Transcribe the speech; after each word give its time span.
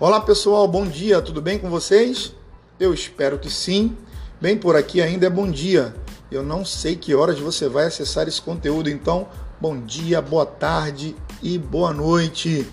Olá 0.00 0.20
pessoal, 0.20 0.68
bom 0.68 0.86
dia, 0.86 1.20
tudo 1.20 1.42
bem 1.42 1.58
com 1.58 1.68
vocês? 1.68 2.32
Eu 2.78 2.94
espero 2.94 3.36
que 3.36 3.50
sim. 3.50 3.96
Bem, 4.40 4.56
por 4.56 4.76
aqui 4.76 5.02
ainda 5.02 5.26
é 5.26 5.30
bom 5.30 5.50
dia. 5.50 5.92
Eu 6.30 6.40
não 6.40 6.64
sei 6.64 6.94
que 6.94 7.16
horas 7.16 7.40
você 7.40 7.68
vai 7.68 7.86
acessar 7.86 8.28
esse 8.28 8.40
conteúdo, 8.40 8.88
então 8.88 9.26
bom 9.60 9.76
dia, 9.76 10.22
boa 10.22 10.46
tarde 10.46 11.16
e 11.42 11.58
boa 11.58 11.92
noite. 11.92 12.64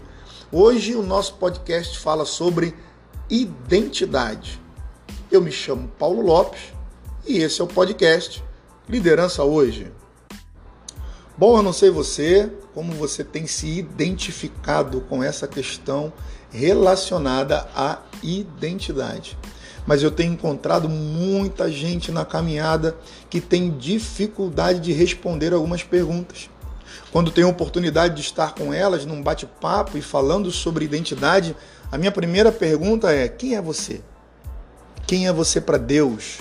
Hoje 0.52 0.94
o 0.94 1.02
nosso 1.02 1.34
podcast 1.38 1.98
fala 1.98 2.26
sobre 2.26 2.76
identidade. 3.28 4.62
Eu 5.32 5.42
me 5.42 5.52
chamo 5.52 5.92
Paulo 5.98 6.22
Lopes 6.22 6.62
e 7.26 7.40
esse 7.40 7.60
é 7.60 7.64
o 7.64 7.68
podcast 7.68 8.44
Liderança 8.88 9.44
Hoje. 9.44 9.92
Bom, 11.38 11.58
eu 11.58 11.62
não 11.62 11.74
sei 11.74 11.90
você, 11.90 12.50
como 12.74 12.94
você 12.94 13.22
tem 13.22 13.46
se 13.46 13.68
identificado 13.68 15.02
com 15.02 15.22
essa 15.22 15.46
questão 15.46 16.14
relacionada 16.50 17.68
à 17.76 18.00
identidade. 18.24 19.38
Mas 19.86 20.02
eu 20.02 20.10
tenho 20.10 20.32
encontrado 20.32 20.88
muita 20.88 21.70
gente 21.70 22.10
na 22.10 22.24
caminhada 22.24 22.96
que 23.30 23.42
tem 23.42 23.78
dificuldade 23.78 24.80
de 24.80 24.94
responder 24.94 25.52
algumas 25.52 25.84
perguntas. 25.84 26.50
Quando 27.12 27.32
tenho 27.32 27.50
oportunidade 27.50 28.16
de 28.16 28.22
estar 28.22 28.56
com 28.56 28.74
elas 28.74 29.06
num 29.06 29.22
bate-papo 29.22 29.98
e 29.98 30.02
falando 30.02 30.50
sobre 30.52 30.86
identidade, 30.86 31.54
a 31.92 31.98
minha 31.98 32.14
primeira 32.14 32.50
pergunta 32.50 33.12
é: 33.12 33.28
quem 33.28 33.56
é 33.56 33.62
você? 33.62 34.02
Quem 35.06 35.28
é 35.28 35.34
você 35.34 35.60
para 35.60 35.78
Deus? 35.78 36.38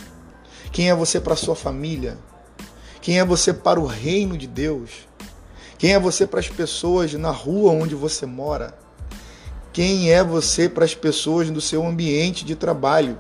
Quem 0.71 0.89
é 0.89 0.95
você 0.95 1.21
para 1.21 1.35
sua 1.35 1.57
família? 1.57 2.17
Quem 3.05 3.19
é 3.19 3.25
você 3.25 3.53
para 3.53 3.79
o 3.79 3.85
reino 3.85 4.35
de 4.35 4.47
Deus? 4.47 5.07
Quem 5.77 5.93
é 5.93 6.01
você 6.01 6.27
para 6.27 6.41
as 6.41 6.49
pessoas 6.49 7.13
na 7.13 7.31
rua 7.31 7.71
onde 7.71 7.95
você 7.95 8.25
mora? 8.25 8.75
Quem 9.75 10.11
é 10.11 10.25
você 10.25 10.71
para 10.71 10.87
as 10.87 10.95
pessoas 10.95 11.51
do 11.51 11.61
seu 11.61 11.87
ambiente 11.87 12.47
de 12.47 12.57
trabalho? 12.57 13.19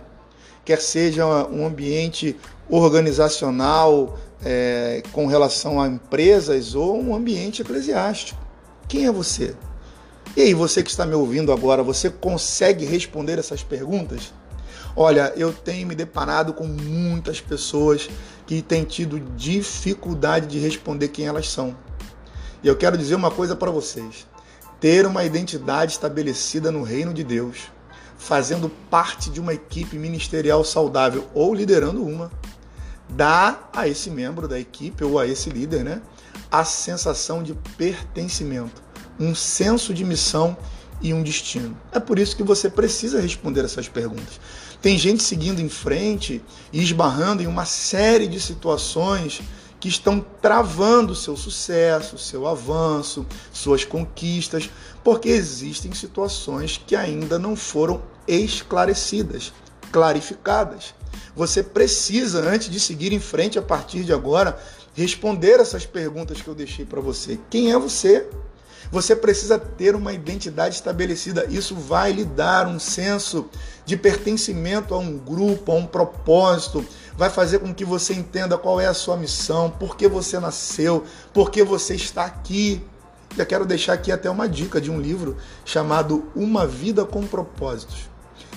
Quer 0.64 0.80
seja 0.80 1.26
um 1.26 1.66
ambiente 1.66 2.34
organizacional 2.66 4.18
é, 4.42 5.02
com 5.12 5.26
relação 5.26 5.78
a 5.78 5.86
empresas 5.86 6.74
ou 6.74 6.98
um 6.98 7.14
ambiente 7.14 7.60
eclesiástico. 7.60 8.40
Quem 8.88 9.04
é 9.04 9.12
você? 9.12 9.54
E 10.34 10.40
aí, 10.40 10.54
você 10.54 10.82
que 10.82 10.88
está 10.88 11.04
me 11.04 11.14
ouvindo 11.14 11.52
agora, 11.52 11.82
você 11.82 12.08
consegue 12.08 12.86
responder 12.86 13.38
essas 13.38 13.62
perguntas? 13.62 14.32
Olha, 14.96 15.32
eu 15.36 15.52
tenho 15.52 15.88
me 15.88 15.94
deparado 15.94 16.54
com 16.54 16.66
muitas 16.66 17.40
pessoas 17.40 18.08
que 18.46 18.62
têm 18.62 18.84
tido 18.84 19.18
dificuldade 19.36 20.46
de 20.46 20.58
responder 20.58 21.08
quem 21.08 21.26
elas 21.26 21.48
são. 21.50 21.76
E 22.62 22.68
eu 22.68 22.76
quero 22.76 22.96
dizer 22.96 23.14
uma 23.14 23.30
coisa 23.30 23.56
para 23.56 23.70
vocês 23.70 24.26
ter 24.80 25.06
uma 25.06 25.24
identidade 25.24 25.92
estabelecida 25.92 26.70
no 26.70 26.82
reino 26.82 27.14
de 27.14 27.24
Deus, 27.24 27.70
fazendo 28.18 28.68
parte 28.90 29.30
de 29.30 29.40
uma 29.40 29.54
equipe 29.54 29.96
ministerial 29.96 30.62
saudável 30.62 31.26
ou 31.32 31.54
liderando 31.54 32.04
uma, 32.04 32.30
dá 33.08 33.68
a 33.72 33.88
esse 33.88 34.10
membro 34.10 34.46
da 34.46 34.60
equipe 34.60 35.02
ou 35.02 35.18
a 35.18 35.26
esse 35.26 35.48
líder, 35.48 35.84
né, 35.84 36.02
a 36.50 36.64
sensação 36.64 37.42
de 37.42 37.54
pertencimento, 37.78 38.82
um 39.18 39.34
senso 39.34 39.94
de 39.94 40.04
missão 40.04 40.56
e 41.00 41.14
um 41.14 41.22
destino. 41.22 41.76
É 41.90 41.98
por 41.98 42.18
isso 42.18 42.36
que 42.36 42.42
você 42.42 42.68
precisa 42.68 43.20
responder 43.20 43.64
essas 43.64 43.88
perguntas. 43.88 44.40
Tem 44.84 44.98
gente 44.98 45.22
seguindo 45.22 45.62
em 45.62 45.68
frente 45.70 46.44
e 46.70 46.82
esbarrando 46.82 47.42
em 47.42 47.46
uma 47.46 47.64
série 47.64 48.26
de 48.26 48.38
situações 48.38 49.40
que 49.80 49.88
estão 49.88 50.20
travando 50.42 51.14
seu 51.14 51.38
sucesso, 51.38 52.18
seu 52.18 52.46
avanço, 52.46 53.24
suas 53.50 53.82
conquistas, 53.82 54.68
porque 55.02 55.30
existem 55.30 55.94
situações 55.94 56.78
que 56.86 56.94
ainda 56.94 57.38
não 57.38 57.56
foram 57.56 58.02
esclarecidas, 58.28 59.54
clarificadas. 59.90 60.94
Você 61.34 61.62
precisa, 61.62 62.46
antes 62.46 62.68
de 62.68 62.78
seguir 62.78 63.14
em 63.14 63.20
frente 63.20 63.58
a 63.58 63.62
partir 63.62 64.04
de 64.04 64.12
agora, 64.12 64.60
responder 64.92 65.60
essas 65.60 65.86
perguntas 65.86 66.42
que 66.42 66.48
eu 66.48 66.54
deixei 66.54 66.84
para 66.84 67.00
você. 67.00 67.40
Quem 67.48 67.72
é 67.72 67.78
você? 67.78 68.28
Você 68.90 69.16
precisa 69.16 69.58
ter 69.58 69.94
uma 69.94 70.12
identidade 70.12 70.74
estabelecida. 70.74 71.46
Isso 71.48 71.74
vai 71.74 72.12
lhe 72.12 72.24
dar 72.24 72.66
um 72.66 72.78
senso 72.78 73.48
de 73.84 73.96
pertencimento 73.96 74.94
a 74.94 74.98
um 74.98 75.18
grupo, 75.18 75.72
a 75.72 75.74
um 75.74 75.86
propósito. 75.86 76.84
Vai 77.16 77.30
fazer 77.30 77.58
com 77.58 77.74
que 77.74 77.84
você 77.84 78.14
entenda 78.14 78.58
qual 78.58 78.80
é 78.80 78.86
a 78.86 78.94
sua 78.94 79.16
missão, 79.16 79.70
por 79.70 79.96
que 79.96 80.08
você 80.08 80.38
nasceu, 80.38 81.04
por 81.32 81.50
que 81.50 81.62
você 81.62 81.94
está 81.94 82.24
aqui. 82.24 82.82
Já 83.36 83.44
quero 83.44 83.66
deixar 83.66 83.94
aqui 83.94 84.12
até 84.12 84.30
uma 84.30 84.48
dica 84.48 84.80
de 84.80 84.90
um 84.90 85.00
livro 85.00 85.36
chamado 85.64 86.30
Uma 86.36 86.66
Vida 86.66 87.04
com 87.04 87.26
Propósitos. 87.26 88.08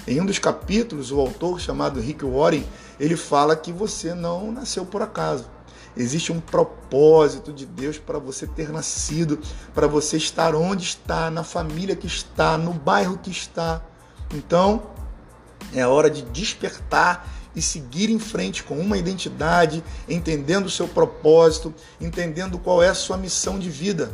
Em 0.08 0.22
um 0.22 0.26
dos 0.26 0.40
capítulos, 0.40 1.12
o 1.12 1.20
autor 1.20 1.60
chamado 1.60 2.00
Rick 2.00 2.24
Warren, 2.24 2.64
ele 3.00 3.18
fala 3.18 3.56
que 3.56 3.74
você 3.74 4.14
não 4.14 4.52
nasceu 4.52 4.86
por 4.86 5.02
acaso. 5.02 5.57
Existe 5.98 6.32
um 6.32 6.40
propósito 6.40 7.52
de 7.52 7.66
Deus 7.66 7.98
para 7.98 8.20
você 8.20 8.46
ter 8.46 8.70
nascido, 8.72 9.40
para 9.74 9.88
você 9.88 10.18
estar 10.18 10.54
onde 10.54 10.84
está, 10.84 11.32
na 11.32 11.44
família 11.44 11.96
que 11.96 12.08
está, 12.08 12.58
no 12.58 12.74
bairro 12.74 13.18
que 13.18 13.32
está. 13.32 13.82
Então, 14.34 14.84
é 15.74 15.86
hora 15.86 16.10
de 16.10 16.22
despertar 16.22 17.28
e 17.56 17.62
seguir 17.62 18.12
em 18.12 18.20
frente 18.20 18.64
com 18.64 18.78
uma 18.78 18.98
identidade, 18.98 19.84
entendendo 20.08 20.68
o 20.68 20.70
seu 20.70 20.88
propósito, 20.88 21.74
entendendo 22.00 22.60
qual 22.60 22.84
é 22.84 22.90
a 22.90 22.96
sua 22.96 23.18
missão 23.18 23.58
de 23.58 23.70
vida. 23.70 24.14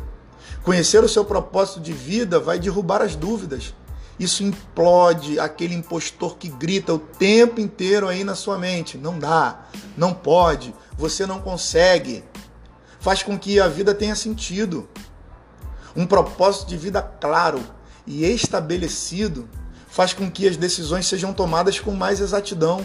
Conhecer 0.62 1.04
o 1.04 1.08
seu 1.08 1.26
propósito 1.26 1.80
de 1.80 1.92
vida 1.92 2.40
vai 2.40 2.58
derrubar 2.58 3.02
as 3.02 3.14
dúvidas. 3.14 3.74
Isso 4.18 4.42
implode 4.42 5.38
aquele 5.38 5.74
impostor 5.74 6.38
que 6.38 6.48
grita 6.48 6.94
o 6.94 6.98
tempo 6.98 7.60
inteiro 7.60 8.08
aí 8.08 8.24
na 8.24 8.34
sua 8.34 8.56
mente. 8.56 8.96
Não 8.96 9.18
dá, 9.18 9.66
não 9.96 10.14
pode, 10.14 10.74
você 10.96 11.26
não 11.26 11.40
consegue. 11.40 12.24
Faz 13.00 13.22
com 13.22 13.38
que 13.38 13.60
a 13.60 13.68
vida 13.68 13.94
tenha 13.94 14.14
sentido. 14.14 14.88
Um 15.94 16.06
propósito 16.06 16.68
de 16.68 16.76
vida 16.76 17.02
claro 17.02 17.62
e 18.06 18.24
estabelecido 18.24 19.48
faz 19.88 20.12
com 20.12 20.30
que 20.30 20.48
as 20.48 20.56
decisões 20.56 21.06
sejam 21.06 21.32
tomadas 21.32 21.78
com 21.78 21.92
mais 21.92 22.20
exatidão. 22.20 22.84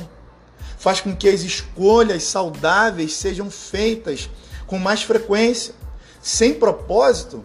Faz 0.78 1.02
com 1.02 1.16
que 1.16 1.28
as 1.28 1.42
escolhas 1.42 2.24
saudáveis 2.24 3.14
sejam 3.14 3.50
feitas 3.50 4.30
com 4.68 4.78
mais 4.78 5.04
frequência. 5.04 5.74
Sem 6.22 6.54
propósito, 6.54 7.44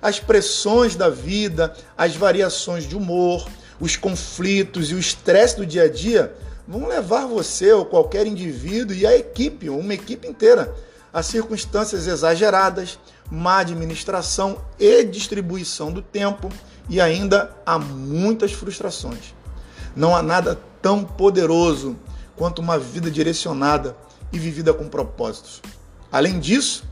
as 0.00 0.20
pressões 0.20 0.96
da 0.96 1.10
vida, 1.10 1.74
as 1.96 2.16
variações 2.16 2.84
de 2.84 2.96
humor, 2.96 3.46
os 3.80 3.96
conflitos 3.96 4.90
e 4.90 4.94
o 4.94 4.98
estresse 4.98 5.56
do 5.56 5.66
dia 5.66 5.84
a 5.84 5.88
dia 5.88 6.34
vão 6.68 6.86
levar 6.86 7.26
você 7.26 7.72
ou 7.72 7.86
qualquer 7.86 8.26
indivíduo 8.26 8.94
e 8.94 9.06
a 9.06 9.16
equipe, 9.16 9.70
uma 9.70 9.94
equipe 9.94 10.28
inteira, 10.28 10.74
a 11.10 11.22
circunstâncias 11.22 12.06
exageradas, 12.06 12.98
má 13.30 13.60
administração 13.60 14.60
e 14.78 15.02
distribuição 15.02 15.90
do 15.90 16.02
tempo 16.02 16.50
e 16.86 17.00
ainda 17.00 17.56
há 17.64 17.78
muitas 17.78 18.52
frustrações. 18.52 19.34
Não 19.96 20.14
há 20.14 20.22
nada 20.22 20.60
tão 20.82 21.02
poderoso 21.02 21.96
quanto 22.36 22.60
uma 22.60 22.78
vida 22.78 23.10
direcionada 23.10 23.96
e 24.30 24.38
vivida 24.38 24.74
com 24.74 24.88
propósitos. 24.88 25.62
Além 26.12 26.38
disso, 26.38 26.84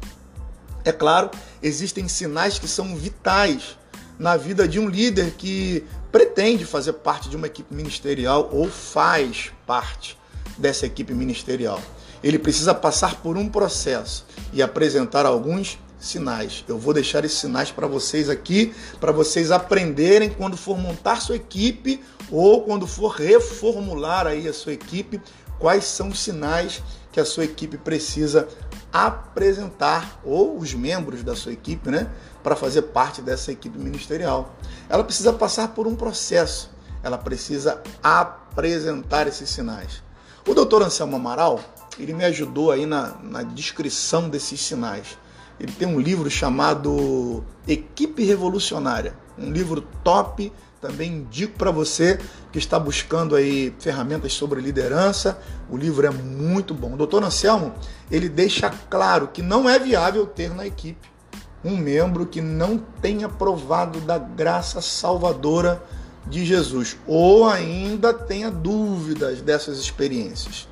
é 0.84 0.92
claro, 0.92 1.30
existem 1.62 2.08
sinais 2.08 2.58
que 2.58 2.66
são 2.66 2.96
vitais 2.96 3.76
na 4.18 4.38
vida 4.38 4.66
de 4.66 4.80
um 4.80 4.88
líder 4.88 5.32
que 5.32 5.84
pretende 6.16 6.64
fazer 6.64 6.94
parte 6.94 7.28
de 7.28 7.36
uma 7.36 7.46
equipe 7.46 7.74
ministerial 7.74 8.48
ou 8.50 8.70
faz 8.70 9.52
parte 9.66 10.18
dessa 10.56 10.86
equipe 10.86 11.12
ministerial. 11.12 11.78
Ele 12.24 12.38
precisa 12.38 12.74
passar 12.74 13.16
por 13.16 13.36
um 13.36 13.50
processo 13.50 14.24
e 14.50 14.62
apresentar 14.62 15.26
alguns 15.26 15.78
sinais. 16.00 16.64
Eu 16.66 16.78
vou 16.78 16.94
deixar 16.94 17.22
esses 17.26 17.36
sinais 17.36 17.70
para 17.70 17.86
vocês 17.86 18.30
aqui, 18.30 18.74
para 18.98 19.12
vocês 19.12 19.50
aprenderem 19.50 20.30
quando 20.30 20.56
for 20.56 20.78
montar 20.78 21.20
sua 21.20 21.36
equipe 21.36 22.02
ou 22.30 22.62
quando 22.62 22.86
for 22.86 23.08
reformular 23.08 24.26
aí 24.26 24.48
a 24.48 24.54
sua 24.54 24.72
equipe, 24.72 25.20
quais 25.58 25.84
são 25.84 26.08
os 26.08 26.18
sinais 26.18 26.82
que 27.12 27.20
a 27.20 27.26
sua 27.26 27.44
equipe 27.44 27.76
precisa 27.76 28.48
apresentar 28.90 30.18
ou 30.24 30.56
os 30.56 30.72
membros 30.72 31.22
da 31.22 31.36
sua 31.36 31.52
equipe, 31.52 31.90
né, 31.90 32.10
para 32.42 32.56
fazer 32.56 32.82
parte 32.82 33.20
dessa 33.20 33.52
equipe 33.52 33.78
ministerial. 33.78 34.54
Ela 34.88 35.04
precisa 35.04 35.32
passar 35.32 35.68
por 35.68 35.86
um 35.86 35.94
processo, 35.94 36.70
ela 37.02 37.18
precisa 37.18 37.82
apresentar 38.02 39.26
esses 39.26 39.48
sinais. 39.50 40.02
O 40.46 40.54
doutor 40.54 40.82
Anselmo 40.82 41.16
Amaral, 41.16 41.60
ele 41.98 42.12
me 42.12 42.24
ajudou 42.24 42.70
aí 42.70 42.86
na, 42.86 43.14
na 43.22 43.42
descrição 43.42 44.28
desses 44.28 44.60
sinais. 44.60 45.18
Ele 45.58 45.72
tem 45.72 45.88
um 45.88 45.98
livro 45.98 46.30
chamado 46.30 47.44
Equipe 47.66 48.22
Revolucionária, 48.24 49.14
um 49.38 49.50
livro 49.50 49.80
top 50.04 50.52
também 50.80 51.14
indico 51.14 51.58
para 51.58 51.70
você 51.70 52.18
que 52.52 52.58
está 52.58 52.78
buscando 52.78 53.34
aí 53.34 53.74
ferramentas 53.80 54.34
sobre 54.34 54.60
liderança. 54.60 55.40
O 55.70 55.76
livro 55.76 56.06
é 56.06 56.10
muito 56.10 56.74
bom. 56.74 56.94
O 56.94 56.96
doutor 56.96 57.24
Anselmo, 57.24 57.74
ele 58.10 58.28
deixa 58.28 58.70
claro 58.88 59.28
que 59.28 59.42
não 59.42 59.68
é 59.68 59.78
viável 59.78 60.26
ter 60.26 60.54
na 60.54 60.66
equipe 60.66 61.15
um 61.64 61.76
membro 61.76 62.26
que 62.26 62.40
não 62.40 62.78
tenha 63.00 63.28
provado 63.28 64.00
da 64.00 64.18
graça 64.18 64.80
salvadora 64.80 65.82
de 66.26 66.44
Jesus 66.44 66.96
ou 67.06 67.48
ainda 67.48 68.12
tenha 68.12 68.50
dúvidas 68.50 69.40
dessas 69.40 69.78
experiências. 69.78 70.68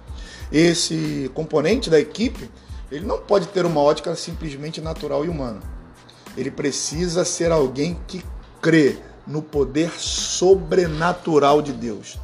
Esse 0.53 1.31
componente 1.35 1.89
da 1.89 1.99
equipe, 1.99 2.51
ele 2.91 3.07
não 3.07 3.19
pode 3.19 3.47
ter 3.49 3.65
uma 3.65 3.81
ótica 3.81 4.15
simplesmente 4.15 4.81
natural 4.81 5.25
e 5.25 5.29
humana. 5.29 5.61
Ele 6.37 6.51
precisa 6.51 7.25
ser 7.25 7.51
alguém 7.51 7.99
que 8.07 8.23
crê 8.61 8.99
no 9.27 9.41
poder 9.41 9.91
sobrenatural 9.91 11.63
de 11.63 11.73
Deus. 11.73 12.19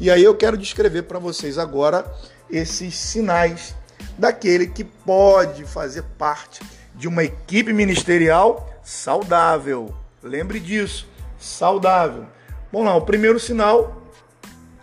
E 0.00 0.10
aí 0.10 0.22
eu 0.22 0.36
quero 0.36 0.56
descrever 0.56 1.02
para 1.02 1.18
vocês 1.18 1.58
agora 1.58 2.04
esses 2.50 2.94
sinais 2.94 3.74
daquele 4.18 4.66
que 4.66 4.84
pode 4.84 5.64
fazer 5.64 6.02
parte 6.18 6.60
de 6.94 7.08
uma 7.08 7.24
equipe 7.24 7.72
ministerial 7.72 8.70
saudável. 8.82 9.94
Lembre 10.22 10.60
disso, 10.60 11.08
saudável. 11.38 12.26
Bom 12.72 12.84
lá, 12.84 12.94
o 12.94 13.02
primeiro 13.02 13.38
sinal 13.38 14.02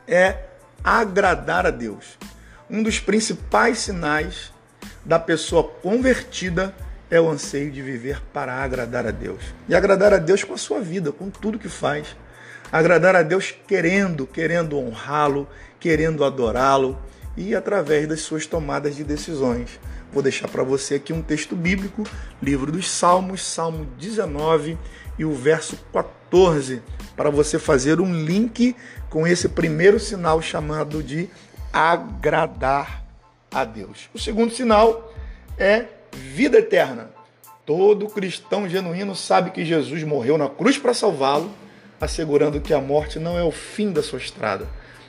é 0.08 0.38
agradar 0.84 1.66
a 1.66 1.72
Deus. 1.72 2.18
Um 2.70 2.84
dos 2.84 3.00
principais 3.00 3.80
sinais 3.80 4.52
da 5.04 5.20
pessoa 5.20 5.64
convertida 5.64 6.74
é 7.10 7.20
o 7.20 7.30
anseio 7.30 7.72
de 7.72 7.82
viver 7.82 8.22
para 8.34 8.54
agradar 8.54 9.06
a 9.06 9.12
Deus. 9.12 9.42
E 9.68 9.76
agradar 9.76 10.14
a 10.14 10.18
Deus 10.18 10.44
com 10.44 10.54
a 10.54 10.58
sua 10.58 10.80
vida, 10.80 11.12
com 11.12 11.30
tudo 11.30 11.60
que 11.60 11.68
faz. 11.68 12.16
Agradar 12.72 13.16
a 13.16 13.22
Deus 13.22 13.54
querendo, 13.68 14.26
querendo 14.26 14.78
honrá-lo, 14.78 15.48
querendo 15.80 16.24
adorá-lo 16.24 16.98
e 17.36 17.54
através 17.54 18.08
das 18.08 18.22
suas 18.22 18.46
tomadas 18.46 18.96
de 18.96 19.04
decisões. 19.04 19.80
Vou 20.12 20.22
deixar 20.22 20.50
para 20.50 20.64
você 20.64 20.96
aqui 20.96 21.14
um 21.14 21.22
texto 21.22 21.56
bíblico, 21.56 22.04
livro 22.44 22.70
dos 22.70 22.90
Salmos, 22.90 23.42
Salmo 23.42 23.86
19 23.98 24.78
e 25.18 25.24
o 25.24 25.34
verso 25.34 25.78
14, 25.94 26.82
para 27.16 27.30
você 27.30 27.58
fazer 27.58 28.02
um 28.02 28.14
link 28.14 28.76
com 29.10 29.26
esse 29.26 29.48
primeiro 29.48 30.00
sinal 30.00 30.42
chamado 30.42 31.02
de 31.02 31.30
agradar 31.72 33.06
a 33.50 33.64
Deus. 33.64 34.10
O 34.14 34.20
segundo 34.20 34.54
sinal 34.54 35.14
é 35.58 35.86
vida 36.12 36.58
eterna. 36.58 37.10
Todo 37.66 38.08
cristão 38.08 38.68
genuíno 38.68 39.16
sabe 39.16 39.52
que 39.52 39.64
Jesus 39.64 40.04
morreu 40.04 40.38
na 40.38 40.50
cruz 40.50 40.78
para 40.78 40.94
salvá-lo, 40.94 41.50
assegurando 42.02 42.60
que 42.60 42.74
a 42.74 42.82
morte 42.82 43.18
não 43.18 43.38
é 43.38 43.44
o 43.44 43.52
fim 43.52 43.94
da 43.94 44.04
sua 44.04 44.20
estrada, 44.20 44.68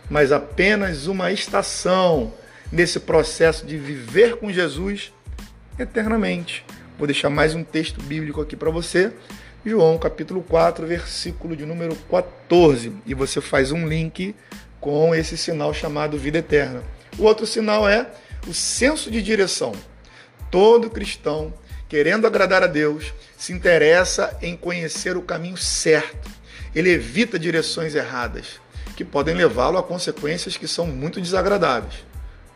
mas 0.08 0.31
apenas 0.31 1.08
uma 1.08 1.32
estação 1.32 2.32
nesse 2.72 2.98
processo 2.98 3.66
de 3.66 3.76
viver 3.76 4.36
com 4.36 4.50
Jesus 4.50 5.12
eternamente. 5.78 6.64
Vou 6.98 7.06
deixar 7.06 7.28
mais 7.28 7.54
um 7.54 7.62
texto 7.62 8.02
bíblico 8.02 8.40
aqui 8.40 8.56
para 8.56 8.70
você. 8.70 9.12
João 9.64 9.98
capítulo 9.98 10.42
4, 10.42 10.86
versículo 10.86 11.54
de 11.54 11.66
número 11.66 11.94
14. 12.10 12.92
E 13.04 13.12
você 13.12 13.40
faz 13.42 13.70
um 13.70 13.86
link 13.86 14.34
com 14.80 15.14
esse 15.14 15.36
sinal 15.36 15.74
chamado 15.74 16.16
vida 16.16 16.38
eterna. 16.38 16.82
O 17.19 17.24
outro 17.24 17.46
sinal 17.46 17.86
é 17.86 18.10
o 18.48 18.54
senso 18.54 19.10
de 19.10 19.22
direção. 19.22 19.72
Todo 20.50 20.90
cristão, 20.90 21.52
querendo 21.88 22.26
agradar 22.26 22.62
a 22.62 22.66
Deus, 22.66 23.12
se 23.36 23.52
interessa 23.52 24.36
em 24.40 24.56
conhecer 24.56 25.16
o 25.16 25.22
caminho 25.22 25.56
certo. 25.56 26.30
Ele 26.75 26.90
evita 26.90 27.38
direções 27.38 27.94
erradas, 27.94 28.60
que 28.96 29.04
podem 29.04 29.34
levá-lo 29.34 29.78
a 29.78 29.82
consequências 29.82 30.56
que 30.56 30.66
são 30.66 30.86
muito 30.86 31.20
desagradáveis. 31.20 32.12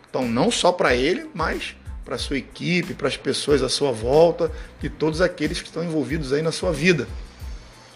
Então, 0.08 0.26
não 0.29 0.50
só 0.50 0.73
para 0.73 0.94
ele, 0.94 1.29
mas 1.35 1.76
para 2.05 2.14
a 2.14 2.19
sua 2.19 2.38
equipe, 2.38 2.94
para 2.94 3.08
as 3.08 3.17
pessoas 3.17 3.62
à 3.62 3.69
sua 3.69 3.93
volta 3.93 4.50
e 4.82 4.88
todos 4.88 5.20
aqueles 5.20 5.61
que 5.61 5.69
estão 5.69 5.85
envolvidos 5.85 6.32
aí 6.32 6.43
na 6.43 6.53
sua 6.53 6.73
vida. 6.73 7.08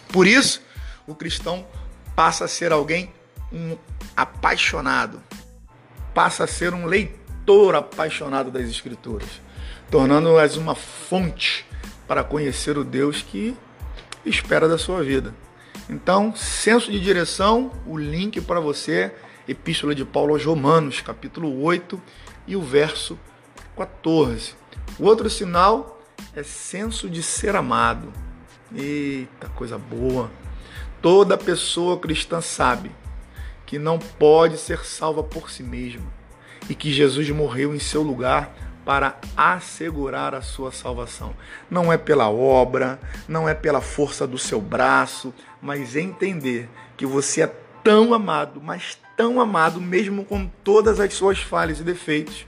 Por 0.09 0.27
isso, 0.27 0.61
o 1.07 1.15
cristão 1.15 1.65
passa 2.15 2.45
a 2.45 2.47
ser 2.47 2.71
alguém 2.71 3.11
um 3.51 3.77
apaixonado, 4.15 5.21
passa 6.13 6.43
a 6.43 6.47
ser 6.47 6.73
um 6.73 6.85
leitor 6.85 7.75
apaixonado 7.75 8.51
das 8.51 8.69
Escrituras 8.69 9.41
tornando-as 9.91 10.55
uma 10.55 10.73
fonte 10.73 11.65
para 12.07 12.23
conhecer 12.23 12.77
o 12.77 12.83
Deus 12.83 13.21
que 13.21 13.53
espera 14.25 14.67
da 14.67 14.77
sua 14.77 15.03
vida. 15.03 15.35
Então, 15.89 16.33
senso 16.33 16.89
de 16.89 16.99
direção, 16.99 17.71
o 17.85 17.97
link 17.97 18.39
para 18.39 18.61
você, 18.61 19.13
Epístola 19.47 19.95
de 19.95 20.05
Paulo 20.05 20.33
aos 20.33 20.45
Romanos, 20.45 21.01
capítulo 21.01 21.63
8 21.63 21.99
e 22.45 22.55
o 22.55 22.61
verso 22.61 23.17
14. 23.75 24.53
O 24.99 25.05
outro 25.05 25.29
sinal 25.29 25.99
é 26.35 26.43
senso 26.43 27.09
de 27.09 27.23
ser 27.23 27.55
amado. 27.55 28.13
Eita, 28.73 29.49
coisa 29.49 29.77
boa! 29.77 30.29
Toda 31.01 31.37
pessoa 31.37 31.97
cristã 31.97 32.39
sabe 32.39 32.91
que 33.65 33.79
não 33.79 33.97
pode 33.97 34.57
ser 34.57 34.85
salva 34.85 35.23
por 35.23 35.49
si 35.49 35.63
mesma 35.63 36.05
e 36.69 36.75
que 36.75 36.93
Jesus 36.93 37.27
morreu 37.31 37.73
em 37.73 37.79
seu 37.79 38.03
lugar 38.03 38.53
para 38.85 39.19
assegurar 39.35 40.35
a 40.35 40.41
sua 40.41 40.71
salvação. 40.71 41.35
Não 41.69 41.91
é 41.91 41.97
pela 41.97 42.29
obra, 42.29 42.99
não 43.27 43.49
é 43.49 43.55
pela 43.55 43.81
força 43.81 44.27
do 44.27 44.37
seu 44.37 44.61
braço, 44.61 45.33
mas 45.61 45.95
entender 45.95 46.69
que 46.95 47.05
você 47.05 47.41
é 47.41 47.55
tão 47.83 48.13
amado, 48.13 48.61
mas 48.61 48.99
tão 49.21 49.39
amado 49.39 49.79
mesmo 49.79 50.25
com 50.25 50.47
todas 50.63 50.99
as 50.99 51.13
suas 51.13 51.37
falhas 51.37 51.79
e 51.79 51.83
defeitos, 51.83 52.47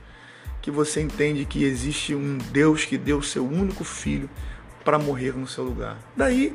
que 0.59 0.71
você 0.71 1.01
entende 1.01 1.45
que 1.45 1.63
existe 1.63 2.15
um 2.15 2.39
Deus 2.51 2.83
que 2.83 2.97
deu 2.97 3.21
seu 3.21 3.47
único 3.47 3.83
filho 3.83 4.27
para 4.83 4.97
morrer 4.97 5.37
no 5.37 5.47
seu 5.47 5.63
lugar. 5.63 5.99
Daí 6.17 6.51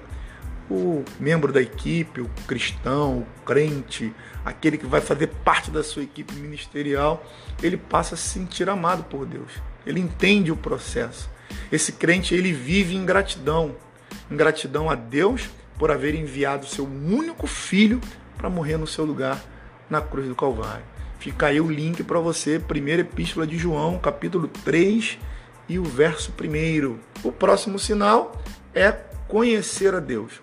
o 0.68 1.04
membro 1.20 1.52
da 1.52 1.62
equipe, 1.62 2.20
o 2.20 2.28
cristão, 2.48 3.20
o 3.20 3.44
crente, 3.44 4.12
aquele 4.44 4.76
que 4.76 4.86
vai 4.86 5.00
fazer 5.00 5.28
parte 5.28 5.70
da 5.70 5.84
sua 5.84 6.02
equipe 6.02 6.34
ministerial, 6.34 7.24
ele 7.62 7.76
passa 7.76 8.16
a 8.16 8.18
se 8.18 8.28
sentir 8.28 8.68
amado 8.68 9.04
por 9.04 9.24
Deus. 9.24 9.52
Ele 9.86 10.00
entende 10.00 10.50
o 10.50 10.56
processo. 10.56 11.30
Esse 11.70 11.92
crente 11.92 12.34
ele 12.34 12.52
vive 12.52 12.96
em 12.96 13.06
gratidão, 13.06 13.76
em 14.28 14.36
gratidão 14.36 14.90
a 14.90 14.96
Deus 14.96 15.48
por 15.78 15.92
haver 15.92 16.16
enviado 16.16 16.66
seu 16.66 16.84
único 16.84 17.46
filho 17.46 18.00
para 18.36 18.50
morrer 18.50 18.78
no 18.78 18.86
seu 18.86 19.04
lugar 19.04 19.40
na 19.90 20.00
cruz 20.00 20.28
do 20.28 20.34
Calvário. 20.34 20.84
Fica 21.18 21.46
aí 21.46 21.60
o 21.60 21.70
link 21.70 22.02
para 22.04 22.20
você, 22.20 22.58
primeira 22.58 23.02
epístola 23.02 23.46
de 23.46 23.58
João, 23.58 23.98
capítulo 23.98 24.46
3 24.46 25.18
e 25.68 25.78
o 25.78 25.84
verso 25.84 26.32
1. 26.32 26.98
O 27.22 27.32
próximo 27.32 27.78
sinal 27.78 28.40
é 28.74 28.92
conhecer 29.26 29.94
a 29.94 30.00
Deus. 30.00 30.40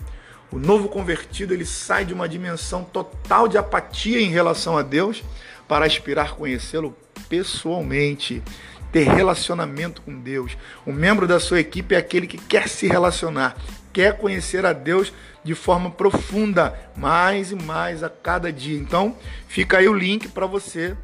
O 0.51 0.59
novo 0.59 0.87
convertido 0.87 1.53
ele 1.53 1.65
sai 1.65 2.05
de 2.05 2.13
uma 2.13 2.29
dimensão 2.29 2.83
total 2.83 3.47
de 3.47 3.57
apatia 3.57 4.21
em 4.21 4.29
relação 4.29 4.77
a 4.77 4.81
Deus 4.81 5.23
para 5.67 5.85
aspirar 5.85 6.35
conhecê-lo 6.35 6.95
pessoalmente, 7.27 8.43
ter 8.91 9.07
relacionamento 9.07 10.01
com 10.01 10.19
Deus. 10.19 10.57
O 10.85 10.93
membro 10.93 11.27
da 11.27 11.39
sua 11.39 11.59
equipe 11.59 11.95
é 11.95 11.97
aquele 11.97 12.27
que 12.27 12.37
quer 12.37 12.69
se 12.69 12.87
relacionar, 12.87 13.57
quer 13.95 14.17
conhecer 14.17 14.65
a 14.65 14.73
Deus 14.73 15.13
de 15.41 15.55
forma 15.55 15.89
profunda, 15.89 16.77
mais 16.97 17.51
e 17.51 17.55
mais 17.55 18.03
a 18.03 18.09
cada 18.09 18.51
dia. 18.51 18.77
Então, 18.77 19.15
fica 19.47 19.77
aí 19.77 19.87
o 19.87 19.93
link 19.93 20.27
para 20.27 20.45
você, 20.45 20.97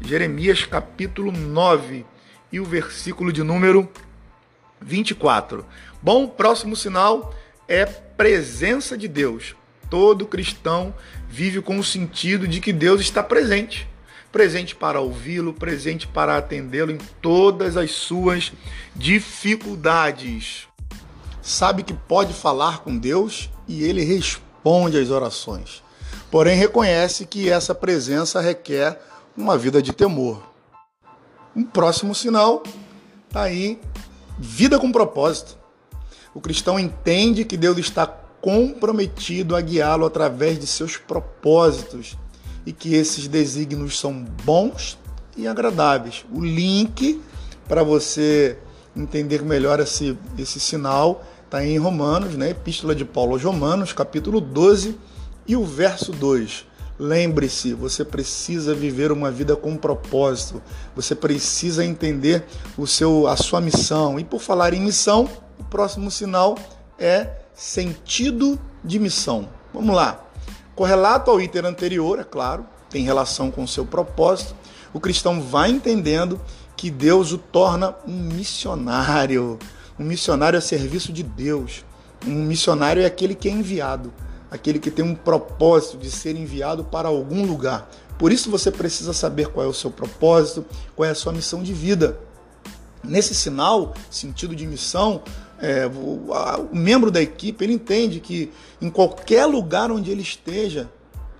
Jeremias 0.00 0.64
capítulo 0.64 1.30
9 1.30 2.06
e 2.50 2.58
o 2.58 2.64
versículo 2.64 3.30
de 3.30 3.42
número 3.42 3.86
24. 4.80 5.66
Bom, 6.02 6.24
o 6.24 6.28
próximo 6.28 6.74
sinal 6.74 7.34
é 7.68 7.84
presença 7.84 8.96
de 8.96 9.08
Deus. 9.08 9.54
Todo 9.90 10.24
cristão 10.24 10.94
vive 11.28 11.60
com 11.60 11.78
o 11.78 11.84
sentido 11.84 12.48
de 12.48 12.62
que 12.62 12.72
Deus 12.72 13.02
está 13.02 13.22
presente. 13.22 13.86
Presente 14.32 14.74
para 14.74 15.00
ouvi-lo, 15.00 15.52
presente 15.52 16.06
para 16.06 16.38
atendê-lo 16.38 16.92
em 16.92 16.98
todas 17.20 17.76
as 17.76 17.90
suas 17.90 18.54
dificuldades. 18.96 20.67
Sabe 21.48 21.82
que 21.82 21.94
pode 21.94 22.34
falar 22.34 22.80
com 22.80 22.94
Deus 22.94 23.48
e 23.66 23.82
ele 23.82 24.04
responde 24.04 24.98
às 24.98 25.08
orações. 25.08 25.82
Porém, 26.30 26.58
reconhece 26.58 27.24
que 27.24 27.48
essa 27.48 27.74
presença 27.74 28.38
requer 28.38 29.00
uma 29.34 29.56
vida 29.56 29.80
de 29.80 29.94
temor. 29.94 30.42
Um 31.56 31.64
próximo 31.64 32.14
sinal 32.14 32.62
está 33.26 33.44
aí: 33.44 33.80
vida 34.38 34.78
com 34.78 34.92
propósito. 34.92 35.56
O 36.34 36.40
cristão 36.42 36.78
entende 36.78 37.46
que 37.46 37.56
Deus 37.56 37.78
está 37.78 38.06
comprometido 38.06 39.56
a 39.56 39.62
guiá-lo 39.62 40.04
através 40.04 40.58
de 40.58 40.66
seus 40.66 40.98
propósitos 40.98 42.14
e 42.66 42.74
que 42.74 42.94
esses 42.94 43.26
desígnios 43.26 43.98
são 43.98 44.12
bons 44.44 44.98
e 45.34 45.48
agradáveis. 45.48 46.26
O 46.30 46.44
link 46.44 47.22
para 47.66 47.82
você 47.82 48.58
entender 48.94 49.40
melhor 49.42 49.80
esse, 49.80 50.14
esse 50.36 50.60
sinal 50.60 51.24
está 51.48 51.64
em 51.64 51.78
Romanos, 51.78 52.34
né? 52.36 52.50
Epístola 52.50 52.94
de 52.94 53.06
Paulo 53.06 53.32
aos 53.32 53.42
Romanos, 53.42 53.94
capítulo 53.94 54.38
12 54.38 54.98
e 55.46 55.56
o 55.56 55.64
verso 55.64 56.12
2. 56.12 56.66
Lembre-se, 56.98 57.72
você 57.72 58.04
precisa 58.04 58.74
viver 58.74 59.10
uma 59.10 59.30
vida 59.30 59.56
com 59.56 59.74
propósito. 59.74 60.60
Você 60.94 61.14
precisa 61.14 61.82
entender 61.82 62.44
o 62.76 62.86
seu, 62.86 63.26
a 63.26 63.34
sua 63.34 63.62
missão. 63.62 64.20
E 64.20 64.24
por 64.24 64.40
falar 64.40 64.74
em 64.74 64.80
missão, 64.80 65.26
próximo 65.70 66.10
sinal 66.10 66.54
é 66.98 67.30
sentido 67.54 68.60
de 68.84 68.98
missão. 68.98 69.48
Vamos 69.72 69.96
lá. 69.96 70.22
Correlato 70.74 71.30
ao 71.30 71.40
item 71.40 71.64
anterior, 71.64 72.18
é 72.18 72.24
claro, 72.24 72.66
tem 72.90 73.04
relação 73.04 73.50
com 73.50 73.62
o 73.62 73.68
seu 73.68 73.86
propósito, 73.86 74.54
o 74.92 75.00
cristão 75.00 75.40
vai 75.40 75.70
entendendo 75.70 76.40
que 76.76 76.90
Deus 76.90 77.32
o 77.32 77.38
torna 77.38 77.94
um 78.06 78.12
missionário, 78.12 79.58
um 79.98 80.04
missionário 80.04 80.58
a 80.58 80.62
serviço 80.62 81.12
de 81.12 81.22
Deus. 81.22 81.84
Um 82.26 82.42
missionário 82.42 83.02
é 83.02 83.06
aquele 83.06 83.34
que 83.34 83.48
é 83.48 83.52
enviado, 83.52 84.12
aquele 84.50 84.78
que 84.78 84.90
tem 84.90 85.04
um 85.04 85.14
propósito 85.14 85.98
de 85.98 86.10
ser 86.10 86.36
enviado 86.36 86.84
para 86.84 87.08
algum 87.08 87.44
lugar. 87.44 87.88
Por 88.18 88.32
isso 88.32 88.50
você 88.50 88.70
precisa 88.70 89.12
saber 89.12 89.48
qual 89.48 89.64
é 89.64 89.68
o 89.68 89.74
seu 89.74 89.90
propósito, 89.90 90.64
qual 90.96 91.06
é 91.06 91.12
a 91.12 91.14
sua 91.14 91.32
missão 91.32 91.62
de 91.62 91.72
vida. 91.72 92.18
Nesse 93.02 93.34
sinal, 93.34 93.94
sentido 94.10 94.56
de 94.56 94.66
missão, 94.66 95.22
é, 95.60 95.86
o, 95.86 96.32
a, 96.34 96.58
o 96.58 96.74
membro 96.74 97.10
da 97.10 97.22
equipe 97.22 97.64
ele 97.64 97.72
entende 97.72 98.20
que 98.20 98.52
em 98.80 98.90
qualquer 98.90 99.46
lugar 99.46 99.90
onde 99.90 100.10
ele 100.10 100.22
esteja, 100.22 100.90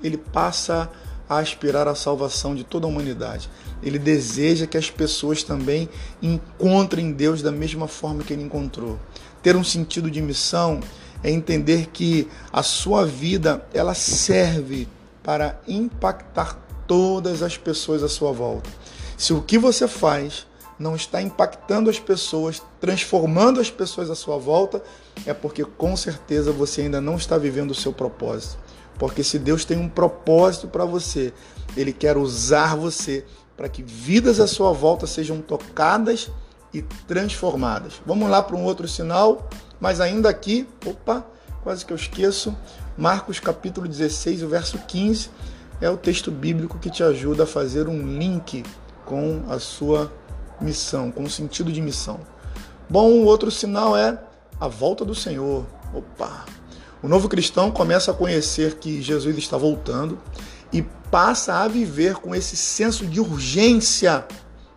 ele 0.02 0.16
passa 0.16 0.82
a 0.84 0.88
aspirar 1.28 1.86
à 1.88 1.94
salvação 1.94 2.54
de 2.54 2.64
toda 2.64 2.86
a 2.86 2.88
humanidade. 2.88 3.50
Ele 3.82 3.98
deseja 3.98 4.66
que 4.66 4.78
as 4.78 4.90
pessoas 4.90 5.42
também 5.42 5.88
encontrem 6.22 7.12
Deus 7.12 7.42
da 7.42 7.52
mesma 7.52 7.86
forma 7.86 8.22
que 8.22 8.32
ele 8.32 8.42
encontrou. 8.42 8.98
Ter 9.42 9.56
um 9.56 9.64
sentido 9.64 10.10
de 10.10 10.22
missão 10.22 10.80
é 11.22 11.30
entender 11.30 11.88
que 11.92 12.28
a 12.52 12.62
sua 12.62 13.04
vida 13.04 13.66
ela 13.74 13.94
serve 13.94 14.88
para 15.22 15.60
impactar 15.66 16.58
todas 16.86 17.42
as 17.42 17.56
pessoas 17.56 18.02
à 18.02 18.08
sua 18.08 18.32
volta. 18.32 18.70
Se 19.16 19.32
o 19.32 19.42
que 19.42 19.58
você 19.58 19.86
faz 19.86 20.46
não 20.78 20.94
está 20.94 21.20
impactando 21.20 21.90
as 21.90 21.98
pessoas, 21.98 22.62
transformando 22.80 23.60
as 23.60 23.68
pessoas 23.68 24.10
à 24.10 24.14
sua 24.14 24.38
volta, 24.38 24.82
é 25.26 25.34
porque 25.34 25.64
com 25.64 25.96
certeza 25.96 26.52
você 26.52 26.82
ainda 26.82 27.00
não 27.00 27.16
está 27.16 27.36
vivendo 27.36 27.72
o 27.72 27.74
seu 27.74 27.92
propósito. 27.92 28.58
Porque 28.98 29.22
se 29.22 29.38
Deus 29.38 29.64
tem 29.64 29.78
um 29.78 29.88
propósito 29.88 30.68
para 30.68 30.84
você, 30.84 31.32
Ele 31.76 31.92
quer 31.92 32.16
usar 32.16 32.76
você 32.76 33.24
para 33.56 33.68
que 33.68 33.82
vidas 33.82 34.40
à 34.40 34.46
sua 34.46 34.72
volta 34.72 35.06
sejam 35.06 35.40
tocadas 35.40 36.30
e 36.72 36.82
transformadas. 37.06 38.00
Vamos 38.04 38.28
lá 38.28 38.42
para 38.42 38.56
um 38.56 38.64
outro 38.64 38.86
sinal, 38.86 39.48
mas 39.80 40.00
ainda 40.00 40.28
aqui, 40.28 40.68
opa, 40.84 41.24
quase 41.62 41.84
que 41.84 41.92
eu 41.92 41.96
esqueço, 41.96 42.56
Marcos 42.96 43.40
capítulo 43.40 43.86
16, 43.86 44.42
o 44.42 44.48
verso 44.48 44.78
15 44.78 45.30
é 45.80 45.88
o 45.88 45.96
texto 45.96 46.30
bíblico 46.30 46.78
que 46.78 46.90
te 46.90 47.02
ajuda 47.02 47.44
a 47.44 47.46
fazer 47.46 47.88
um 47.88 48.18
link 48.18 48.64
com 49.04 49.44
a 49.48 49.58
sua 49.58 50.12
missão, 50.60 51.10
com 51.10 51.22
o 51.22 51.30
sentido 51.30 51.72
de 51.72 51.80
missão. 51.80 52.20
Bom, 52.90 53.10
o 53.10 53.24
outro 53.24 53.50
sinal 53.50 53.96
é 53.96 54.18
a 54.60 54.66
volta 54.66 55.04
do 55.04 55.14
Senhor. 55.14 55.64
Opa! 55.94 56.44
O 57.02 57.08
novo 57.08 57.28
cristão 57.28 57.70
começa 57.70 58.10
a 58.10 58.14
conhecer 58.14 58.74
que 58.74 59.00
Jesus 59.00 59.36
está 59.38 59.56
voltando 59.56 60.18
e 60.72 60.82
passa 60.82 61.54
a 61.54 61.68
viver 61.68 62.16
com 62.16 62.34
esse 62.34 62.56
senso 62.56 63.06
de 63.06 63.20
urgência 63.20 64.26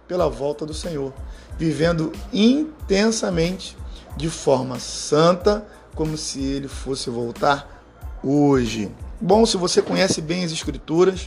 pela 0.07 0.29
volta 0.29 0.65
do 0.65 0.73
Senhor, 0.73 1.13
vivendo 1.57 2.11
intensamente 2.31 3.75
de 4.15 4.29
forma 4.29 4.79
santa, 4.79 5.65
como 5.95 6.17
se 6.17 6.41
ele 6.41 6.67
fosse 6.67 7.09
voltar 7.09 7.83
hoje. 8.23 8.91
Bom, 9.19 9.45
se 9.45 9.57
você 9.57 9.81
conhece 9.81 10.21
bem 10.21 10.43
as 10.43 10.51
Escrituras, 10.51 11.25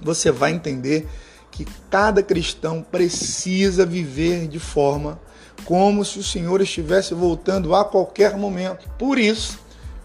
você 0.00 0.30
vai 0.30 0.52
entender 0.52 1.08
que 1.50 1.66
cada 1.90 2.22
cristão 2.22 2.82
precisa 2.82 3.84
viver 3.84 4.48
de 4.48 4.58
forma 4.58 5.20
como 5.64 6.04
se 6.04 6.18
o 6.18 6.22
Senhor 6.22 6.60
estivesse 6.60 7.12
voltando 7.12 7.74
a 7.74 7.84
qualquer 7.84 8.36
momento. 8.36 8.88
Por 8.98 9.18
isso, 9.18 9.58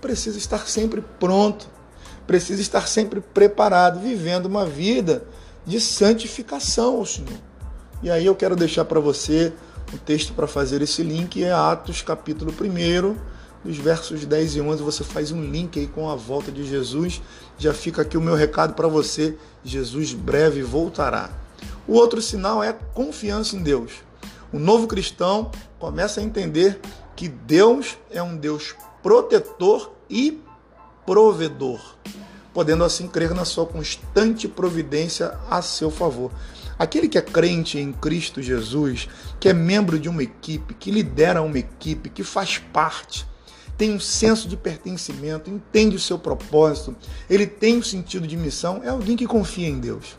precisa 0.06 0.38
estar 0.38 0.68
sempre 0.68 1.04
pronto, 1.20 1.68
precisa 2.28 2.62
estar 2.62 2.88
sempre 2.88 3.22
preparado, 3.22 4.00
vivendo 4.00 4.46
uma 4.46 4.64
vida 4.64 5.26
de 5.66 5.82
santificação 5.82 6.98
ao 6.98 7.06
Senhor. 7.08 7.40
E 8.04 8.12
aí 8.12 8.24
eu 8.24 8.36
quero 8.36 8.56
deixar 8.56 8.86
para 8.86 9.00
você 9.00 9.52
o 9.92 9.98
texto 9.98 10.32
para 10.34 10.46
fazer 10.46 10.84
esse 10.84 11.02
link, 11.02 11.44
é 11.44 11.52
Atos 11.52 12.04
capítulo 12.04 12.54
1, 12.54 13.16
nos 13.64 13.78
versos 13.78 14.26
10 14.26 14.58
e 14.58 14.62
11 14.62 14.84
você 14.84 15.04
faz 15.04 15.32
um 15.32 15.44
link 15.44 15.80
aí 15.80 15.88
com 15.88 16.08
a 16.08 16.16
volta 16.16 16.52
de 16.52 16.64
Jesus. 16.64 17.20
Já 17.58 17.74
fica 17.74 18.04
aqui 18.04 18.16
o 18.16 18.22
meu 18.22 18.36
recado 18.36 18.76
para 18.76 18.88
você: 18.88 19.36
Jesus 19.64 20.14
breve 20.14 20.62
voltará. 20.62 21.32
O 21.88 21.94
outro 21.94 22.22
sinal 22.22 22.64
é 22.64 22.72
confiança 22.94 23.56
em 23.56 23.64
Deus. 23.64 23.92
O 24.54 24.60
novo 24.60 24.86
cristão 24.86 25.50
começa 25.80 26.22
a 26.22 26.24
entender 26.24 26.80
que 27.16 27.28
Deus 27.28 27.98
é 28.12 28.22
um 28.22 28.38
Deus 28.38 28.76
protetor 29.06 29.92
e 30.10 30.42
provedor, 31.06 31.96
podendo 32.52 32.84
assim 32.84 33.08
crer 33.08 33.36
na 33.36 33.46
sua 33.46 33.64
constante 33.64 34.48
providência 34.48 35.38
a 35.48 35.62
seu 35.62 35.92
favor. 35.92 36.32
Aquele 36.80 37.08
que 37.08 37.16
é 37.16 37.22
crente 37.22 37.78
em 37.78 37.94
Cristo 37.94 38.42
Jesus, 38.42 39.08
que 39.40 39.48
é 39.48 39.54
membro 39.54 40.00
de 40.00 40.10
uma 40.10 40.24
equipe, 40.24 40.74
que 40.74 40.90
lidera 40.90 41.44
uma 41.44 41.60
equipe, 41.60 42.10
que 42.10 42.24
faz 42.24 42.58
parte, 42.58 43.28
tem 43.78 43.94
um 43.94 44.00
senso 44.00 44.48
de 44.48 44.58
pertencimento, 44.58 45.52
entende 45.52 45.96
o 45.96 46.00
seu 46.00 46.18
propósito, 46.18 46.96
ele 47.30 47.46
tem 47.46 47.78
um 47.78 47.84
sentido 47.84 48.26
de 48.26 48.36
missão, 48.36 48.82
é 48.84 48.90
alguém 48.90 49.16
que 49.16 49.28
confia 49.28 49.70
em 49.70 49.80
Deus. 49.80 50.18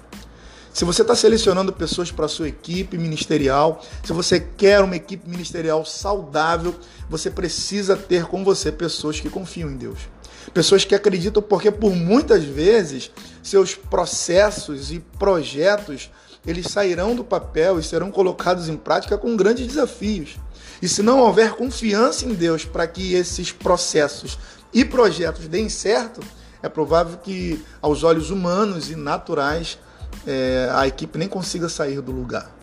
Se 0.76 0.84
você 0.84 1.00
está 1.00 1.16
selecionando 1.16 1.72
pessoas 1.72 2.12
para 2.12 2.28
sua 2.28 2.48
equipe 2.48 2.98
ministerial, 2.98 3.82
se 4.04 4.12
você 4.12 4.38
quer 4.38 4.82
uma 4.82 4.94
equipe 4.94 5.26
ministerial 5.26 5.86
saudável, 5.86 6.74
você 7.08 7.30
precisa 7.30 7.96
ter 7.96 8.26
com 8.26 8.44
você 8.44 8.70
pessoas 8.70 9.18
que 9.18 9.30
confiam 9.30 9.70
em 9.70 9.76
Deus. 9.78 10.00
Pessoas 10.52 10.84
que 10.84 10.94
acreditam, 10.94 11.42
porque 11.42 11.70
por 11.70 11.94
muitas 11.94 12.44
vezes 12.44 13.10
seus 13.42 13.74
processos 13.74 14.92
e 14.92 15.00
projetos 15.18 16.10
eles 16.46 16.66
sairão 16.66 17.16
do 17.16 17.24
papel 17.24 17.78
e 17.78 17.82
serão 17.82 18.10
colocados 18.10 18.68
em 18.68 18.76
prática 18.76 19.16
com 19.16 19.34
grandes 19.34 19.66
desafios. 19.66 20.36
E 20.82 20.86
se 20.86 21.02
não 21.02 21.20
houver 21.20 21.52
confiança 21.52 22.26
em 22.26 22.34
Deus 22.34 22.66
para 22.66 22.86
que 22.86 23.14
esses 23.14 23.50
processos 23.50 24.38
e 24.74 24.84
projetos 24.84 25.48
deem 25.48 25.70
certo, 25.70 26.20
é 26.62 26.68
provável 26.68 27.16
que, 27.16 27.64
aos 27.80 28.02
olhos 28.02 28.30
humanos 28.30 28.90
e 28.90 28.94
naturais, 28.94 29.78
é, 30.26 30.70
a 30.72 30.86
equipe 30.86 31.18
nem 31.18 31.28
consiga 31.28 31.68
sair 31.68 32.00
do 32.00 32.12
lugar. 32.12 32.54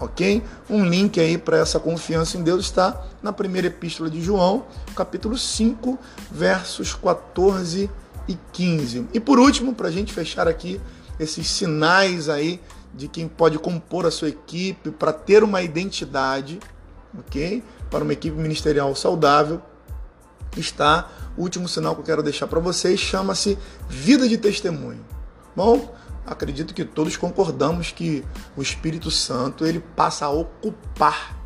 Ok? 0.00 0.42
Um 0.70 0.84
link 0.84 1.18
aí 1.18 1.36
para 1.36 1.58
essa 1.58 1.80
confiança 1.80 2.38
em 2.38 2.42
Deus 2.42 2.66
está 2.66 3.04
na 3.22 3.32
primeira 3.32 3.66
epístola 3.66 4.08
de 4.08 4.20
João, 4.20 4.64
capítulo 4.94 5.36
5, 5.36 5.98
versos 6.30 6.94
14 6.94 7.90
e 8.28 8.38
15. 8.52 9.08
E 9.12 9.18
por 9.18 9.40
último, 9.40 9.74
para 9.74 9.88
a 9.88 9.90
gente 9.90 10.12
fechar 10.12 10.46
aqui 10.46 10.80
esses 11.18 11.48
sinais 11.48 12.28
aí 12.28 12.60
de 12.94 13.08
quem 13.08 13.26
pode 13.26 13.58
compor 13.58 14.06
a 14.06 14.10
sua 14.10 14.28
equipe 14.28 14.90
para 14.90 15.12
ter 15.12 15.42
uma 15.42 15.62
identidade, 15.62 16.60
ok? 17.18 17.62
Para 17.90 18.04
uma 18.04 18.12
equipe 18.12 18.36
ministerial 18.36 18.94
saudável, 18.94 19.60
está 20.56 21.08
o 21.36 21.42
último 21.42 21.68
sinal 21.68 21.94
que 21.94 22.00
eu 22.00 22.04
quero 22.04 22.22
deixar 22.22 22.46
para 22.46 22.60
vocês, 22.60 22.98
chama-se 22.98 23.58
vida 23.88 24.28
de 24.28 24.38
testemunho. 24.38 25.04
Bom, 25.54 25.94
acredito 26.28 26.74
que 26.74 26.84
todos 26.84 27.16
concordamos 27.16 27.90
que 27.90 28.24
o 28.56 28.62
Espírito 28.62 29.10
Santo 29.10 29.64
ele 29.66 29.80
passa 29.80 30.26
a 30.26 30.30
ocupar 30.30 31.36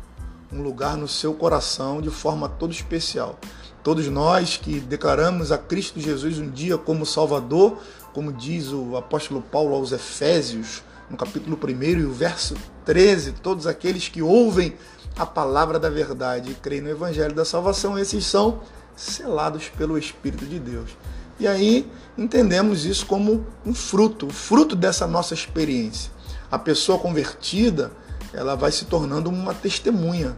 um 0.51 0.61
lugar 0.61 0.97
no 0.97 1.07
seu 1.07 1.33
coração 1.33 2.01
de 2.01 2.09
forma 2.09 2.47
todo 2.47 2.71
especial. 2.71 3.39
Todos 3.81 4.07
nós 4.07 4.57
que 4.57 4.79
declaramos 4.79 5.51
a 5.51 5.57
Cristo 5.57 5.99
Jesus 5.99 6.37
um 6.37 6.49
dia 6.49 6.77
como 6.77 7.05
Salvador, 7.05 7.77
como 8.13 8.31
diz 8.31 8.71
o 8.71 8.95
apóstolo 8.95 9.41
Paulo 9.41 9.75
aos 9.75 9.91
Efésios, 9.91 10.83
no 11.09 11.17
capítulo 11.17 11.57
1 11.61 11.83
e 11.83 12.05
o 12.05 12.13
verso 12.13 12.55
13, 12.85 13.33
todos 13.33 13.67
aqueles 13.67 14.07
que 14.07 14.21
ouvem 14.21 14.75
a 15.17 15.25
palavra 15.25 15.79
da 15.79 15.89
verdade 15.89 16.51
e 16.51 16.55
creem 16.55 16.81
no 16.81 16.89
evangelho 16.89 17.35
da 17.35 17.45
salvação, 17.45 17.97
esses 17.97 18.25
são 18.25 18.61
selados 18.95 19.69
pelo 19.69 19.97
Espírito 19.97 20.45
de 20.45 20.59
Deus. 20.59 20.91
E 21.39 21.47
aí 21.47 21.89
entendemos 22.17 22.85
isso 22.85 23.05
como 23.05 23.45
um 23.65 23.73
fruto, 23.73 24.27
o 24.27 24.33
fruto 24.33 24.75
dessa 24.75 25.07
nossa 25.07 25.33
experiência. 25.33 26.11
A 26.51 26.59
pessoa 26.59 26.99
convertida, 26.99 27.91
ela 28.33 28.55
vai 28.55 28.71
se 28.71 28.85
tornando 28.85 29.29
uma 29.29 29.53
testemunha, 29.53 30.37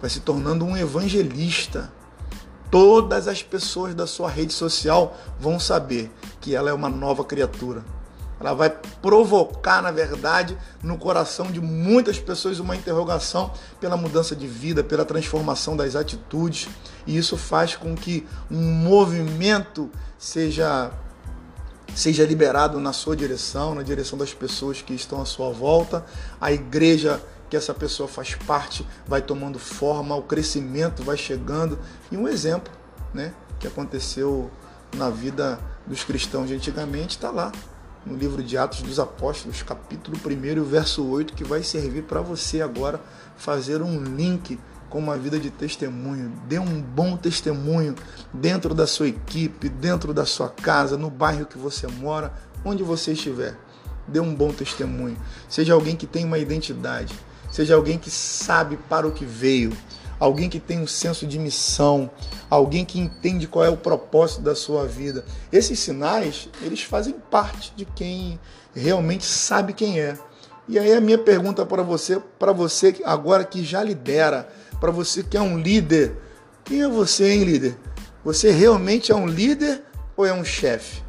vai 0.00 0.08
se 0.08 0.20
tornando 0.20 0.64
um 0.64 0.76
evangelista. 0.76 1.92
Todas 2.70 3.28
as 3.28 3.42
pessoas 3.42 3.94
da 3.94 4.06
sua 4.06 4.30
rede 4.30 4.52
social 4.52 5.16
vão 5.38 5.60
saber 5.60 6.10
que 6.40 6.54
ela 6.54 6.70
é 6.70 6.72
uma 6.72 6.88
nova 6.88 7.24
criatura 7.24 7.84
ela 8.42 8.54
vai 8.54 8.70
provocar, 9.00 9.80
na 9.80 9.92
verdade, 9.92 10.58
no 10.82 10.98
coração 10.98 11.46
de 11.46 11.60
muitas 11.60 12.18
pessoas 12.18 12.58
uma 12.58 12.74
interrogação 12.74 13.52
pela 13.80 13.96
mudança 13.96 14.34
de 14.34 14.48
vida, 14.48 14.82
pela 14.82 15.04
transformação 15.04 15.76
das 15.76 15.94
atitudes, 15.94 16.68
e 17.06 17.16
isso 17.16 17.36
faz 17.36 17.76
com 17.76 17.94
que 17.94 18.26
um 18.50 18.60
movimento 18.60 19.88
seja 20.18 20.90
seja 21.94 22.24
liberado 22.24 22.80
na 22.80 22.92
sua 22.92 23.14
direção, 23.14 23.74
na 23.74 23.82
direção 23.82 24.18
das 24.18 24.32
pessoas 24.32 24.80
que 24.80 24.94
estão 24.94 25.20
à 25.20 25.26
sua 25.26 25.50
volta. 25.50 26.04
A 26.40 26.50
igreja 26.50 27.22
que 27.50 27.56
essa 27.56 27.74
pessoa 27.74 28.08
faz 28.08 28.34
parte 28.34 28.86
vai 29.06 29.20
tomando 29.20 29.58
forma, 29.58 30.16
o 30.16 30.22
crescimento 30.22 31.02
vai 31.02 31.18
chegando. 31.18 31.78
E 32.10 32.16
um 32.16 32.26
exemplo, 32.26 32.72
né, 33.12 33.34
que 33.60 33.66
aconteceu 33.66 34.50
na 34.96 35.10
vida 35.10 35.60
dos 35.86 36.02
cristãos 36.02 36.48
de 36.48 36.54
antigamente 36.54 37.16
está 37.16 37.30
lá 37.30 37.52
no 38.04 38.16
livro 38.16 38.42
de 38.42 38.58
Atos 38.58 38.82
dos 38.82 38.98
Apóstolos, 38.98 39.62
capítulo 39.62 40.18
1 40.24 40.44
e 40.44 40.60
verso 40.60 41.06
8, 41.06 41.34
que 41.34 41.44
vai 41.44 41.62
servir 41.62 42.02
para 42.02 42.20
você 42.20 42.60
agora 42.60 43.00
fazer 43.36 43.80
um 43.80 44.02
link 44.02 44.58
com 44.90 44.98
uma 44.98 45.16
vida 45.16 45.38
de 45.38 45.50
testemunho. 45.50 46.32
Dê 46.48 46.58
um 46.58 46.80
bom 46.80 47.16
testemunho 47.16 47.94
dentro 48.32 48.74
da 48.74 48.86
sua 48.86 49.08
equipe, 49.08 49.68
dentro 49.68 50.12
da 50.12 50.26
sua 50.26 50.48
casa, 50.48 50.98
no 50.98 51.08
bairro 51.08 51.46
que 51.46 51.56
você 51.56 51.86
mora, 51.86 52.32
onde 52.64 52.82
você 52.82 53.12
estiver. 53.12 53.56
Dê 54.06 54.20
um 54.20 54.34
bom 54.34 54.52
testemunho. 54.52 55.16
Seja 55.48 55.72
alguém 55.72 55.96
que 55.96 56.06
tem 56.06 56.24
uma 56.24 56.38
identidade, 56.38 57.14
seja 57.50 57.74
alguém 57.74 57.98
que 57.98 58.10
sabe 58.10 58.76
para 58.88 59.06
o 59.06 59.12
que 59.12 59.24
veio, 59.24 59.72
alguém 60.22 60.48
que 60.48 60.60
tem 60.60 60.78
um 60.78 60.86
senso 60.86 61.26
de 61.26 61.36
missão, 61.36 62.08
alguém 62.48 62.84
que 62.84 63.00
entende 63.00 63.48
qual 63.48 63.64
é 63.64 63.68
o 63.68 63.76
propósito 63.76 64.40
da 64.40 64.54
sua 64.54 64.86
vida. 64.86 65.24
Esses 65.50 65.80
sinais, 65.80 66.48
eles 66.60 66.80
fazem 66.80 67.12
parte 67.28 67.72
de 67.74 67.84
quem 67.84 68.38
realmente 68.72 69.24
sabe 69.24 69.72
quem 69.72 69.98
é. 69.98 70.16
E 70.68 70.78
aí 70.78 70.92
a 70.92 71.00
minha 71.00 71.18
pergunta 71.18 71.66
para 71.66 71.82
você, 71.82 72.22
para 72.38 72.52
você 72.52 72.94
agora 73.04 73.42
que 73.42 73.64
já 73.64 73.82
lidera, 73.82 74.48
para 74.80 74.92
você 74.92 75.24
que 75.24 75.36
é 75.36 75.40
um 75.40 75.58
líder, 75.58 76.16
quem 76.64 76.82
é 76.82 76.88
você, 76.88 77.32
hein, 77.32 77.42
líder? 77.42 77.76
Você 78.24 78.52
realmente 78.52 79.10
é 79.10 79.16
um 79.16 79.26
líder 79.26 79.82
ou 80.16 80.24
é 80.24 80.32
um 80.32 80.44
chefe? 80.44 81.02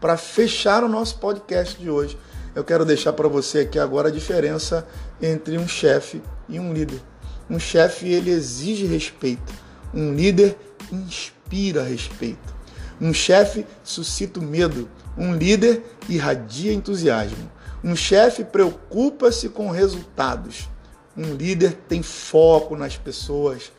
Para 0.00 0.16
fechar 0.16 0.84
o 0.84 0.88
nosso 0.88 1.18
podcast 1.18 1.76
de 1.76 1.90
hoje, 1.90 2.16
eu 2.54 2.62
quero 2.62 2.84
deixar 2.84 3.14
para 3.14 3.26
você 3.26 3.60
aqui 3.60 3.80
agora 3.80 4.10
a 4.10 4.12
diferença 4.12 4.86
entre 5.20 5.58
um 5.58 5.66
chefe 5.66 6.22
e 6.48 6.60
um 6.60 6.72
líder. 6.72 7.09
Um 7.50 7.58
chefe 7.58 8.08
ele 8.08 8.30
exige 8.30 8.86
respeito, 8.86 9.52
um 9.92 10.14
líder 10.14 10.56
inspira 10.92 11.82
respeito. 11.82 12.54
Um 13.00 13.12
chefe 13.12 13.66
suscita 13.82 14.40
medo, 14.40 14.88
um 15.18 15.34
líder 15.34 15.82
irradia 16.08 16.72
entusiasmo. 16.72 17.50
Um 17.82 17.96
chefe 17.96 18.44
preocupa-se 18.44 19.48
com 19.48 19.70
resultados. 19.70 20.68
Um 21.16 21.34
líder 21.34 21.72
tem 21.88 22.02
foco 22.02 22.76
nas 22.76 22.96
pessoas. 22.96 23.72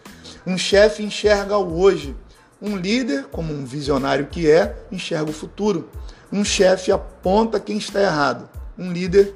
Um 0.45 0.57
chefe 0.57 1.03
enxerga 1.03 1.57
o 1.57 1.79
hoje. 1.79 2.15
Um 2.61 2.75
líder, 2.75 3.25
como 3.25 3.53
um 3.53 3.63
visionário 3.63 4.27
que 4.27 4.49
é, 4.49 4.75
enxerga 4.91 5.29
o 5.29 5.33
futuro. 5.33 5.89
Um 6.31 6.43
chefe 6.43 6.91
aponta 6.91 7.59
quem 7.59 7.77
está 7.77 8.01
errado. 8.01 8.49
Um 8.77 8.91
líder 8.91 9.33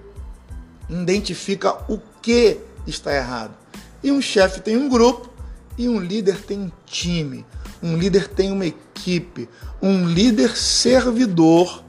identifica 0.89 1.73
o 1.89 1.99
que 2.21 2.59
está 2.85 3.15
errado. 3.15 3.64
E 4.05 4.11
um 4.11 4.21
chefe 4.21 4.61
tem 4.61 4.77
um 4.77 4.87
grupo 4.87 5.33
e 5.75 5.89
um 5.89 5.99
líder 5.99 6.39
tem 6.43 6.59
um 6.59 6.71
time. 6.85 7.43
Um 7.81 7.97
líder 7.97 8.27
tem 8.27 8.51
uma 8.51 8.67
equipe. 8.67 9.49
Um 9.81 10.07
líder 10.07 10.55
servidor, 10.55 11.83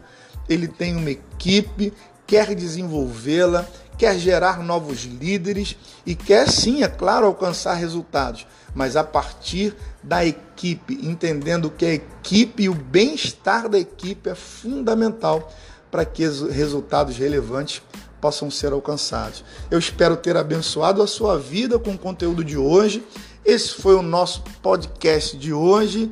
ele 0.49 0.67
tem 0.67 0.97
uma 0.97 1.11
equipe, 1.11 1.93
quer 2.27 2.55
desenvolvê-la, 2.55 3.69
quer 3.99 4.19
gerar 4.19 4.63
novos 4.63 5.05
líderes 5.05 5.77
e 6.07 6.15
quer 6.15 6.49
sim, 6.49 6.83
é 6.83 6.89
claro, 6.89 7.27
alcançar 7.27 7.75
resultados, 7.75 8.47
mas 8.75 8.97
a 8.97 9.05
partir 9.05 9.77
da 10.03 10.25
equipe, 10.25 10.99
entendendo 11.03 11.69
que 11.69 11.85
a 11.85 11.93
equipe 11.93 12.63
e 12.63 12.69
o 12.71 12.75
bem-estar 12.75 13.69
da 13.69 13.79
equipe 13.79 14.31
é 14.31 14.35
fundamental 14.35 15.53
para 15.91 16.07
que 16.07 16.27
resultados 16.51 17.19
relevantes 17.19 17.83
possam 18.21 18.51
ser 18.51 18.73
alcançados. 18.73 19.45
Eu 19.71 19.79
espero 19.79 20.17
ter 20.17 20.37
abençoado 20.37 21.03
a 21.03 21.07
sua 21.07 21.39
vida 21.39 21.79
com 21.79 21.93
o 21.93 21.99
conteúdo 21.99 22.45
de 22.45 22.57
hoje. 22.57 23.07
Esse 23.45 23.75
foi 23.75 23.95
o 23.95 24.03
nosso 24.03 24.43
podcast 24.63 25.37
de 25.37 25.53
hoje. 25.53 26.11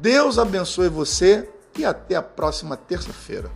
Deus 0.00 0.38
abençoe 0.38 0.88
você 0.88 1.48
e 1.78 1.84
até 1.84 2.14
a 2.14 2.22
próxima 2.22 2.76
terça-feira. 2.76 3.50